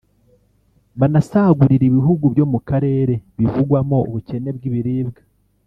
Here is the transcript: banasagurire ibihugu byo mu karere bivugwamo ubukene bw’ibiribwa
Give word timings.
banasagurire 0.99 1.83
ibihugu 1.87 2.23
byo 2.33 2.45
mu 2.51 2.59
karere 2.69 3.13
bivugwamo 3.37 3.97
ubukene 4.09 4.49
bw’ibiribwa 4.57 5.21